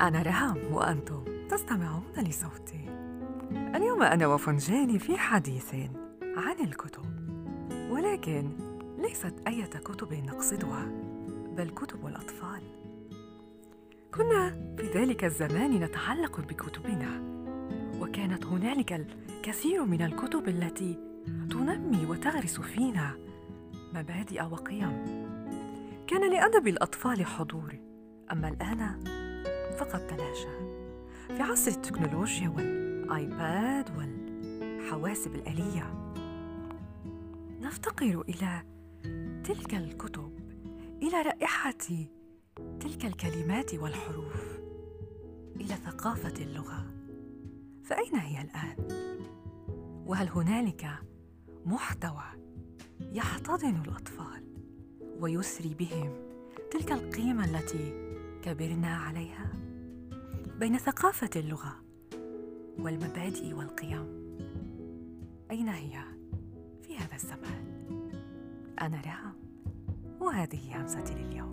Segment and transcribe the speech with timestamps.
[0.00, 2.84] أنا رهام وأنتم تستمعون لصوتي.
[3.52, 5.74] اليوم أنا وفنجاني في حديث
[6.22, 7.04] عن الكتب.
[7.90, 8.50] ولكن
[8.98, 10.84] ليست أية كتب نقصدها
[11.56, 12.62] بل كتب الأطفال.
[14.14, 17.22] كنا في ذلك الزمان نتعلق بكتبنا
[18.00, 20.98] وكانت هنالك الكثير من الكتب التي
[21.50, 23.16] تنمي وتغرس فينا
[23.94, 25.04] مبادئ وقيم.
[26.06, 27.89] كان لأدب الأطفال حضور.
[28.32, 29.04] أما الآن
[29.78, 30.80] فقد تلاشى
[31.28, 36.12] في عصر التكنولوجيا والآيباد والحواسب الآلية
[37.60, 38.62] نفتقر إلى
[39.44, 40.38] تلك الكتب
[41.02, 41.74] إلى رائحة
[42.80, 44.58] تلك الكلمات والحروف
[45.56, 46.86] إلى ثقافة اللغة
[47.84, 48.76] فأين هي الآن؟
[50.06, 50.88] وهل هنالك
[51.64, 52.24] محتوى
[53.00, 54.44] يحتضن الأطفال
[55.20, 56.12] ويسري بهم
[56.70, 58.10] تلك القيمة التي
[58.42, 59.52] كبرنا عليها؟
[60.58, 61.76] بين ثقافة اللغة
[62.78, 64.06] والمبادئ والقيم
[65.50, 66.02] أين هي
[66.82, 67.64] في هذا الزمان؟
[68.80, 69.34] أنا رام
[70.20, 71.49] وهذه همستي لليوم